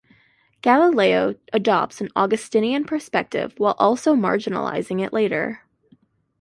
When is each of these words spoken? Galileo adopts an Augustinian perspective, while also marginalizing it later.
Galileo 0.63 1.35
adopts 1.53 2.01
an 2.01 2.09
Augustinian 2.15 2.85
perspective, 2.85 3.53
while 3.57 3.75
also 3.77 4.15
marginalizing 4.15 4.99
it 4.99 5.13
later. 5.13 5.61